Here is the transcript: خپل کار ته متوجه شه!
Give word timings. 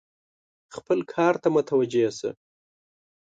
خپل 0.75 0.99
کار 1.13 1.33
ته 1.41 1.47
متوجه 1.55 2.07
شه! 2.17 2.29